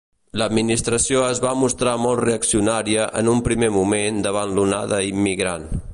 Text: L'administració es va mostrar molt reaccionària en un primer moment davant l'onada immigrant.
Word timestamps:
L'administració 0.41 1.19
es 1.33 1.41
va 1.43 1.51
mostrar 1.65 1.93
molt 2.05 2.23
reaccionària 2.25 3.07
en 3.21 3.31
un 3.35 3.45
primer 3.49 3.73
moment 3.79 4.21
davant 4.29 4.57
l'onada 4.57 5.03
immigrant. 5.13 5.73